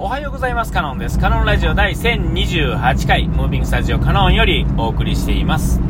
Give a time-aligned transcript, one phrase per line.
[0.00, 0.72] おはようございます。
[0.72, 1.18] カノンです。
[1.18, 5.80] カノンラジオ第1028回、ムービングスタジオカノンよりお送りしています。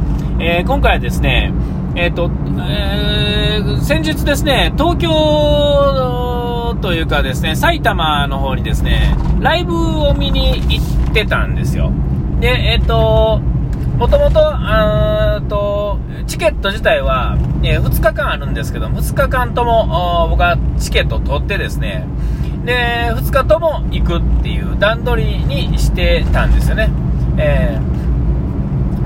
[0.40, 1.52] えー、今回はですね、
[1.94, 2.30] えっ、ー、と、
[2.66, 11.92] えー、先日ですね、東京というかですね、埼玉の方にですね、ライブを見に行ってたんですよ。
[12.40, 13.42] で、えっ、と、
[13.98, 22.06] もともと、あと、チケット自体は、えー、2日間あるんですけど、2日間とも僕はチケットを取ってですね、
[22.64, 26.90] で、2日とも行くっていう段取りにしてたんですよね。
[27.38, 27.78] え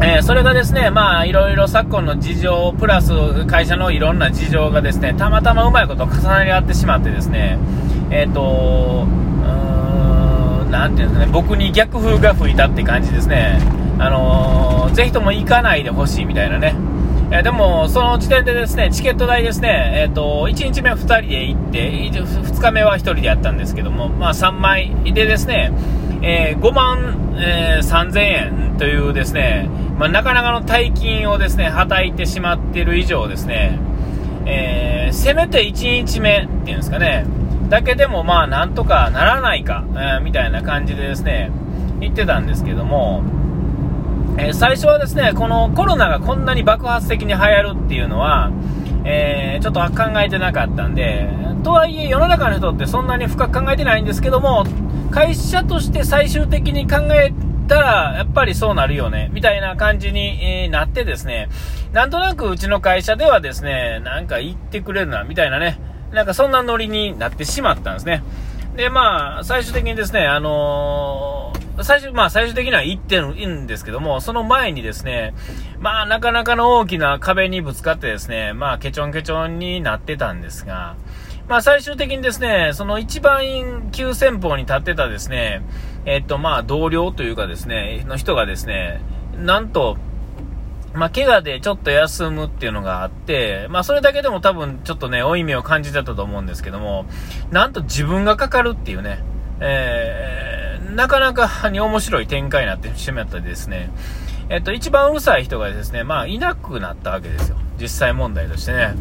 [0.01, 3.13] ー、えー、それがですね、まあ、いろいろ昨今の事情、プラス
[3.47, 7.59] 会社のいろんな事情がですね、たまたまうまいこと重なり合ってしまってですね、
[8.11, 13.61] えっ、ー、と、うーん、なんていうんですかね、僕に逆風が吹いたって感じですね。
[13.99, 16.75] あのー、ぜひとも行かないでほしいみたいなね。
[17.35, 25.73] えでも、その時点でですね、チケット代ですね、えっ、ー、と、1日目2人で行って、2日目は1人でやったんですけども、まあ3枚でですね、
[26.21, 29.67] えー、5万、えー、3000円というですね、
[29.99, 33.79] まあ、なかなかの大金をですね、はたいてしまっている以上ですね、
[34.45, 37.25] えー、せめて1日目っていうんですかね、
[37.71, 41.51] だけでもまあなんとかならないか、えみたいな感じでですね、
[41.99, 43.23] 言ってたんですけども、
[44.39, 48.51] え、最初はですね、このコロナがこんなに爆発的に流行るっていうのは、
[49.05, 51.29] えー、ちょっと考えてなかったんで、
[51.63, 54.65] とはいえ世の中の人ってそんなに深く考えてないんですけども、
[55.11, 57.33] 会社として最終的に考え
[57.69, 61.49] たら、やっぱりそうなるよね、みたいな感じに、え、なってですね、
[61.93, 65.79] なんとなくうちの会社ではですね、なんか言ってくれるな、みたいなね、
[66.13, 68.23] なんかそんなノリになってしまったんですね。
[68.77, 75.35] で、まあ、最終的にですね、あのー最終、まあ最終的には行ってるんですけども、その前にですね、
[75.81, 80.97] まあなかなかの大きな壁にぶつかってですね、まあケチョンケチョンになってたんですが、
[81.49, 85.63] まあ最終的にですね、その一番急先鋒に立ってたですね、
[86.05, 89.01] えっとまあ同僚というかですね、の人がですね、
[89.39, 89.97] なんと、
[90.95, 97.07] まあ、怪我でちょっと休むっていうのがあって、まあ、それだけでも多分ちょっとね、負い目を感じてたと思うんですけども、
[97.51, 99.25] なんと自分がかかるっていうね、
[99.61, 100.52] えー
[100.95, 103.91] なかなかに面白い展開になってしまったですね、
[104.49, 107.57] えっと、一番うるさい人がですね、まあ、いなくなったわけですよ。
[107.81, 108.95] 実際問題としてね。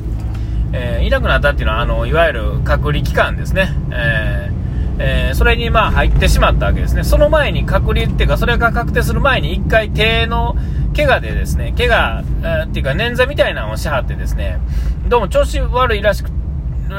[0.74, 3.76] えー、いなくなったっていうのは、あの、いわゆる隔離期間ですね。
[3.92, 4.62] えー
[5.04, 7.04] えー、それにまあ入ってしまったわけですね。
[7.04, 10.56] その前に隔離っていうか、それが確定する前に一回手の
[10.96, 14.60] 怪我でですね、怪我、えー、っていうか捻挫みたいなのをしはってですね、
[15.08, 16.41] どうも調子悪いらしくに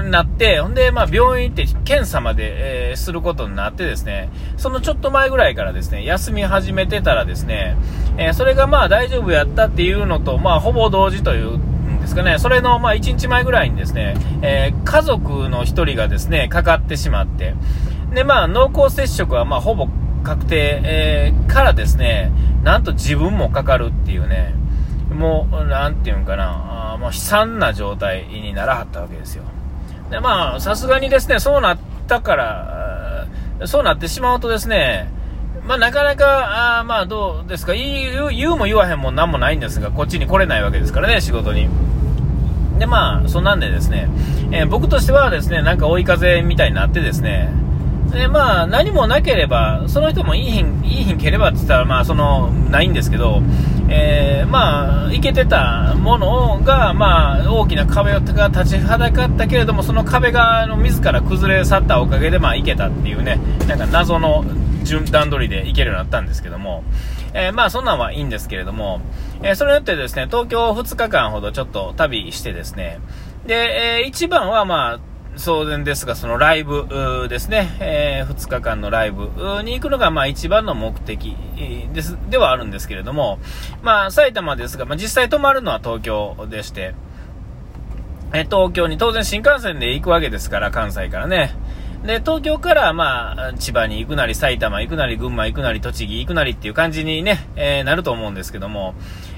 [0.00, 7.76] なって、ほんで、まあ、病院行って検査まで、えー、することになってですね、そのちょっと前ぐらいからですね、休み始めてたらですね、
[8.16, 17.54] えー、それがまあ大丈夫やったっていうのと、まあ、ほぼ同時というんですかね、それのまあ1日前ぐらいにですね、えー、家族の1人がですね、かかってしまって、
[18.14, 19.88] で、まあ、濃厚接触はまほぼ
[20.22, 22.32] 確定、えー、からですね、
[22.62, 24.54] なんと自分もかかるっていうね、
[25.12, 29.44] もう、なんていうんかな、あもう悲惨な状態にならはったわけですよ。
[30.12, 33.26] で、まあ、さすがにですね、そうなったから、
[33.64, 35.08] そうなってしまうとですね、
[35.66, 41.70] まあ、なかなか、あまあ、どうですか言う、言うも言わへんもんなんもないんですが、こっちに来れないわけですからね、仕事に。
[42.78, 44.10] で、まあ、そんなんでですね、
[44.50, 47.50] えー、僕としてはですね、なんか追い風みたいになってですね、
[48.12, 53.40] で、まあ、何もなければ、その人もいい日、いい日ければって言ったら、まあ、その、ないんですけど、
[53.94, 63.38] えー、まあ、いけてたものが、まあ、大きな壁が立ちはだかったけれども、その壁が、あの、自ら崩れ去ったおかげで、まあ、いけたっていうね、
[63.68, 64.44] なんか謎の
[64.84, 66.84] 順段取りでいけるようになったんですけども、
[67.34, 69.02] えー、まあ、そんなんはいいんですけれども、
[69.42, 72.98] えー、それによってですね、東京2日間ほどちょっと旅してですね、
[73.46, 75.00] で、えー、一番はまあ、
[75.42, 76.86] 当然ですが、そのライブ
[77.28, 79.30] ですね、えー、2日間のライブ
[79.62, 81.36] に行くのが、まあ一番の目的
[81.92, 83.38] です、ではあるんですけれども、
[83.82, 86.94] まあ埼玉ですが、まあ実際泊まるのは東京でして、
[88.32, 91.54] え東京に当然新幹線で行くわけですから、関西からね。
[92.04, 98.94] で、東京から、まあ、千葉に行くなり、埼玉行くなり、群馬行くなり、栃木行くなりっていう感じにね、えー、なると思うんですけども、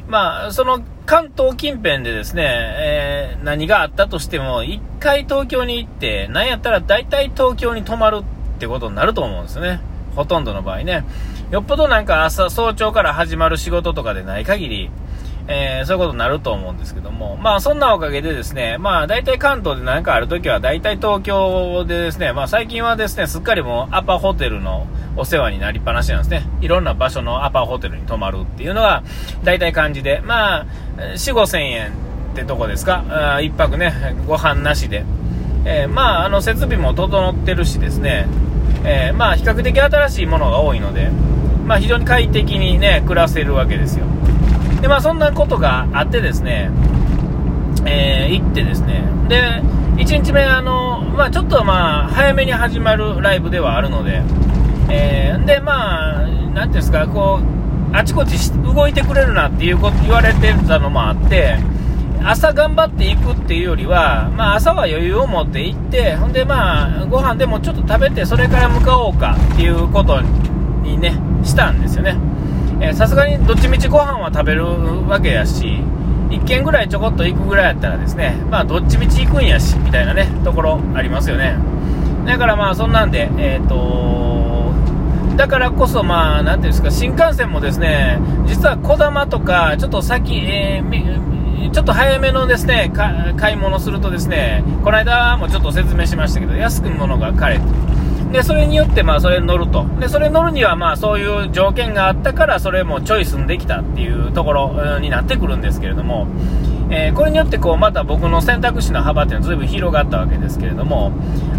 [0.08, 9.80] まあ、その関東近辺でですね、えー、何があったとしても、一回東京に行って、なんやったら大体東京に泊まるってことになると思うんですよね。
[10.14, 11.04] ほとんどの場合ね。
[11.50, 14.90] よっぽどなんか朝早朝から始まる仕事とかでない限り、
[15.46, 26.46] えー、そういうことになると思うんですけども、まあそんなおかげでですね、まあ大体関東で何かあるときは大体東京でですね、まあ最近はですね、すっかりもうアパホテルのお世話になりっぱなしなんですね。
[26.60, 29.02] いろんな場所のアパホテルに泊まるっていうのが
[29.44, 31.92] 大体感じで、まあ4、5千円
[32.32, 35.04] ってとこですか、あ一泊ね、ご飯なしで。
[35.66, 38.26] えー、まああの設備も整ってるしですね、
[38.84, 41.10] えー、まあ比較的新しいものが多いので、
[41.64, 44.06] まあ、非常に快適にね暮らせるわけですよ。
[44.80, 46.70] でまあそんなことがあってですね、
[47.86, 49.02] えー、行ってですね。
[49.28, 49.62] で
[49.96, 54.22] 1日目あの、まあ、ちょっとまあ早めに始まるライブではあるので、
[54.90, 61.58] えー、でまあ何ていうんですかこうあちこち動いてくれるなっていうこと言われてたのもあって
[62.26, 72.16] 朝頑張っていくっていうよりは、まあ、朝は余裕を持って行って、ほんで、まあ、ご飯でもちょっと食べて、それから向かおうかっていうことにね、したんですよね。
[72.94, 74.64] さすがにどっちみちご飯は食べる
[75.06, 75.82] わけやし、
[76.30, 81.58] 1軒ぐらいちょこっと行くぐらいやったらですね、まあ、どっちみち行くんやし、みたいなね、ところありますよね。
[82.24, 84.72] だからまあ、そんなんで、えっ、ー、と
[85.36, 91.33] だからこそ、まあ、なていうんですか、新幹線もですね、実はこだまとか、ちょっと先、えー
[91.72, 92.92] ちょっと早めのですね、
[93.36, 97.62] 買い物するとですね、この間もちょっと説明しましたけど、安く物が買える。
[98.32, 99.86] で、それによって、まあ、それに乗ると。
[100.00, 106.26] で、それに乗るには、まあ、そういう条件があったから、それもチョイスできたっていうところになってくるんですけれども、
[106.90, 111.12] えー、これによって、こう、また僕の選択肢の幅っていうのは随分広がったわけですけれども、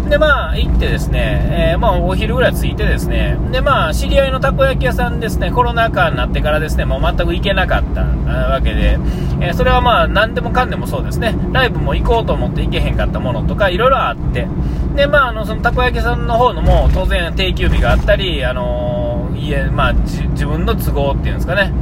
[0.08, 8.98] で、まあ、行ってですね、えー、まあ、お昼ぐらい着いてですね、で、まあ、知り合いのたこ焼き屋さんですね、コロナ禍になってからですね、もう全く行けなかったわけで、
[9.40, 14.46] えー、それはまあ、何でもかんでもそうですね、ライブも行こうと思って行けへんかったものとか、いろいろあって、
[14.94, 21.72] で、まあ、あの、そのたこ焼き屋さんの方のも、当然定休日があったり、あの家、まあ、自分の都合っていうんですかね、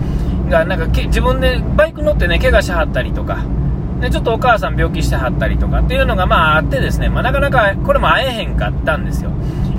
[0.48, 3.44] が、なんか自分でバイク乗ってね、怪我しはったりとか、
[4.00, 9.30] で、ちょっとお母さん病気してはったりとかっていうのがまああってですね、まあ、なかなかこれも会えへんかったんですよ。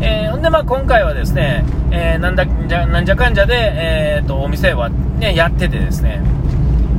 [0.02, 6.22] えー、ほんでまあ今回はですね、えー、なんだじゃなんじゃかんじゃで、えーと、お店は、ね、やっててですね、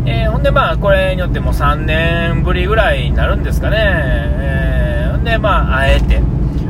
[0.06, 6.22] えー、ほんでまあこれによっても3年ぶりぐらいになるんですかね、えー、ほんでまあ会えて、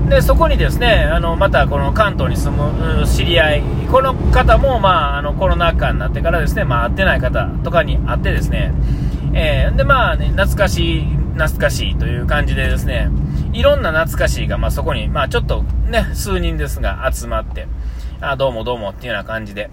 [0.09, 8.73] でそこにですねあのまたこの関東に住む知り合い、この方も、まあ、あのコロナ禍になってからですね、まあ、会ってない方とかに会ってですね、
[9.35, 11.05] えー、でまあね、懐かしい、
[11.35, 13.11] 懐かしいという感じでですね、
[13.53, 17.67] いろんな懐かしいが、まあ、そこに、まあ、ちょっとね、数人ですが集まって、
[18.21, 19.71] あどうもどうもっていうような感じで、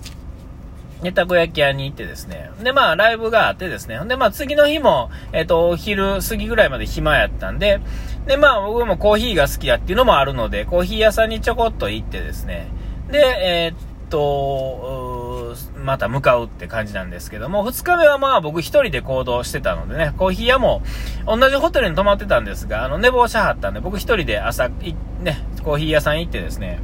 [1.04, 2.50] で、たこ焼き屋に行ってですね。
[2.64, 4.00] で、まあ、ライブがあってですね。
[4.08, 7.82] で、まあ、次の日も、えっ、ー、と、お昼過ぎぐらいまで暇やったんで、
[8.26, 12.68] で、まあ、僕もコーヒーが好きやっていうのもあるので、コーヒー屋さんにちょこっと行ってですね。
[13.12, 20.82] で、えー、っと、また向かうって感じなんですけども、2日目はまあ僕一人で行動してたのでね、コーヒー屋も
[21.26, 26.80] 同じホテルに泊まってたんですが、あの、寝坊しはったんで、僕一人で朝、ね、コーヒー屋さん行ってですね、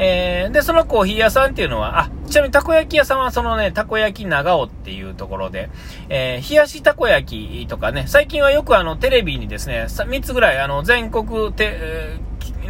[0.00, 5.70] えー、で、そのコーヒー屋さんっていうのは、あ、ちなみにたこ焼き屋さんはそのね、たこ焼き長尾っていうところで、
[6.08, 12.20] えー、冷やしたこ焼きとかね、最近はよくあの、テレビにですね、3つぐらいあの、全国て、え、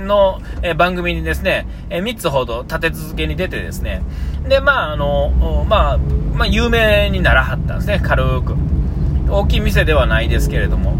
[0.01, 4.03] の、え番組にですね、え3つほど立て続けに出てですね、
[4.49, 8.57] で、まあ、あの、まあ、まあ、有名にならはったんですね、軽く。
[9.29, 10.97] 大きい店ではないですけれども。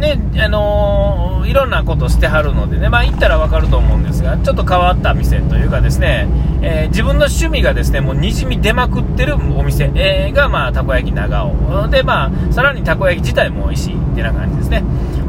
[0.00, 6.26] ね、あのー、いろんなことしてはるのでね、まあ行ったらわかると思うんですが、ちょっと変わった店というかですね、
[6.62, 11.88] えー、自分の趣味がですね、もうにじみ出まくってるお店、えー、が、まあ、たこ焼き長尾。
[11.88, 14.82] で、まあ、さらにたこ焼き自体も美味しいってな感じですね。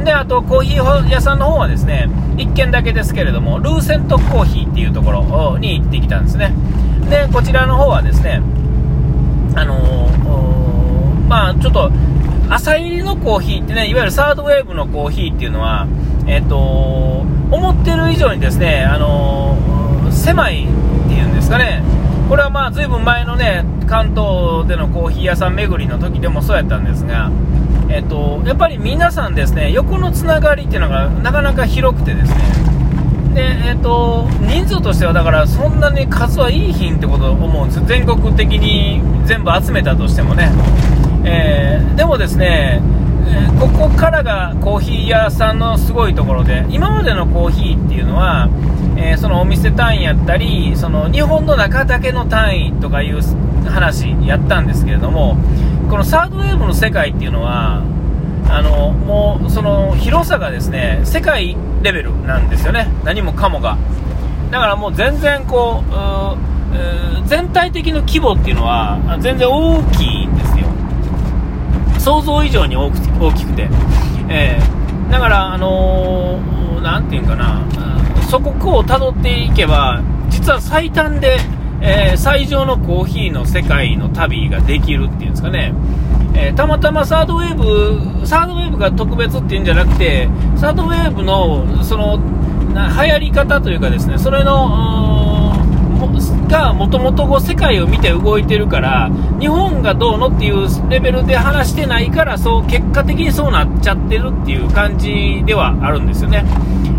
[0.03, 6.53] で、あと、コーヒー屋さんの方はですね、1軒だけですけれども、ルーセントコーヒーっていうところに行ってきたんですね。
[7.09, 8.41] で、こちらの方はですね、
[9.55, 10.09] あの
[11.27, 11.89] まあ、ちょっと、
[12.51, 15.87] 朝入りのコーヒーってね、いわゆるサードウェーブのコーヒーっていうのは、
[16.27, 16.57] えっ、と、
[17.49, 19.57] 思ってる以上にですね、あの、
[20.11, 20.67] 狭いっ
[21.07, 21.81] ていうんですかね、
[22.27, 27.31] これはまあ、ずいぶん前のね、関東でのコーヒー屋さん巡りの時でもそうやったんですが、
[27.87, 32.35] えっ、と、やっぱり皆さんですね、横のつながりっていうのがなかなか広くてですね、
[33.33, 37.85] で、えっ、と、人数としてはだからそんなに数はいい品ってことを思うんです。
[37.85, 40.51] 全国的に全部集めたとしてもね。
[41.23, 42.81] えー、でもですね、
[43.27, 48.49] えここからがコーヒー屋さんのすごいところで、今までのコーヒーっていうのは、
[48.97, 53.21] えー、そのお店単位やったり、その日本の中だけの単位とかいう
[53.69, 55.37] 話やったんですけれども、
[55.89, 57.83] このサードウェーブの世界っていうのは、
[58.49, 63.77] あのもうその広さがですね世界レベルなんですよね、何もかもが。
[64.49, 70.10] だからもう全然こう、全体的な規模っていうのは全然大きい。
[72.01, 73.69] 想像以上に大きくて、
[74.27, 77.61] えー、だから、あのー、ていうかな、
[78.29, 81.37] そこをたどっていけば、実は最短で、
[81.79, 85.73] えー、最上のコーヒーの世界の旅ができるっていうんですかね、
[86.33, 92.19] えー、たまたまサードウェーブ、サードウェーブが特別っていうんじゃなくて、サードウェーブの、その、
[92.73, 95.53] 流行り方というかですね、それの、
[96.51, 106.45] がもともと世界を見て動いてるから、日本がどうのっていうレベルで話してないから、そう結果的にそうなっちゃってるっていう感じではあるんですよね。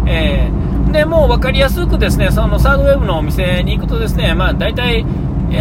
[0.07, 5.05] えー、でもう分かりやすくですね、そのサードウェブのお店に行くとですね、まあ大体、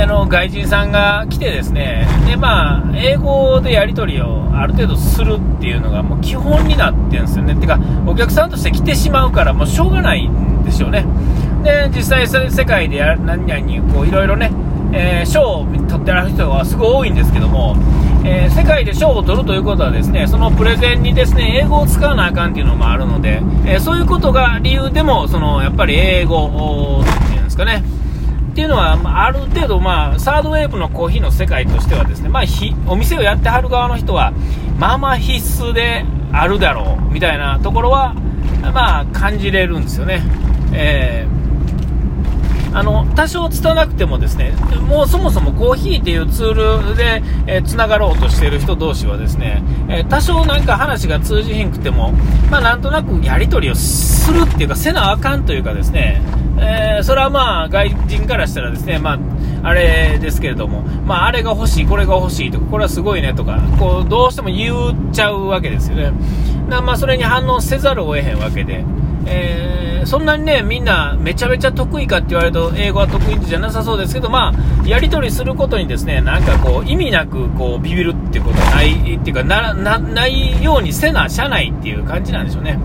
[0.01, 7.55] あの外人さんが来てですね、でまあ、英語でやり取りをある程度するっていうのがもう基本になってるんですよね。
[7.55, 11.05] てか、お客さんとして来てしまうから、もうしょうがないんですよね。
[11.63, 14.51] で、実際世界で何々にこういろいろね、
[14.93, 17.75] えー、賞を取ってらっしゃる人はすごい多いんですけども、
[18.25, 27.83] えー、世界で賞を取るということはですね、そのプレゼンにですね、英語を使わなあかんっていうのもあるので、えー、そういうことが理由でも、その、やっぱり英語っていうんですかね、
[28.51, 32.43] っていうのは、まあ、る程度、まあ、サードウェーブのコーヒーの世界としてはですね、まあ、
[32.87, 34.33] お店をやってはる側の人は、
[34.77, 38.15] まあまあ必須であるだろうみたいなところは、
[38.73, 40.21] まあ、感じれるんですよね。
[40.73, 41.41] えー
[42.73, 44.51] あの多少つたなくてもですね
[44.87, 52.13] もうそもそもコーヒーっていうツールで、えー、つながろうとしている人同士はですね、えー、多少なんか話が通じひんくても、
[52.49, 56.21] まあ、なんとなくやり取りをするっていうかせなあかんというかですね、
[56.59, 59.19] えー、それはまあ外人からしたらですね、まあ、
[59.63, 64.73] あれですけれども、まあ、あれが欲しい、これが欲しいとか、これはすごいねとか、こうどうしても言
[65.09, 66.11] っちゃうわけですよね。
[66.69, 68.85] まあそれに反応せざるを得へんわけで。
[69.25, 82.79] えー、そんなにね、みんなめちゃめちゃ得意かって言われると、英語は得意じゃなさそうですけど、まあ、やり取りすることにですね、なんかこう、意味なくこう、ビビるっていうことはない、っていうか、な、な、ないようにせな、社内っていう感じなんでしょうね。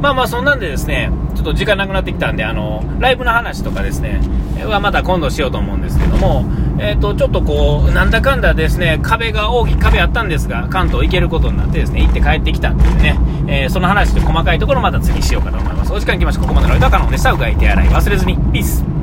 [0.00, 4.20] まあまあ、そんなんでですね、ちょっと時間なくなってきたんで、あの、ライブの話とかですね、
[4.66, 6.44] はまた今度しようと思うんですけども、
[6.78, 15.73] えっ、ー、と、ちょっとこう、なんだかんだですね、壁が大きい壁あったんですが、関東行けることになってですね、行って帰ってきたっていうね、えー、その話で細かいところまた次しようかと思います。
[15.92, 16.40] お時間来ました。
[16.40, 17.32] ここまでの間はカノンでした。
[17.32, 18.36] うがい手洗い忘れずに。
[18.52, 18.93] ピース。